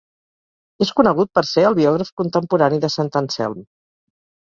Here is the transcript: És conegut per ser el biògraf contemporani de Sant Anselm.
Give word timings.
És 0.85 0.91
conegut 0.99 1.29
per 1.39 1.45
ser 1.51 1.67
el 1.71 1.79
biògraf 1.81 2.11
contemporani 2.25 2.83
de 2.89 2.93
Sant 2.99 3.15
Anselm. 3.25 3.65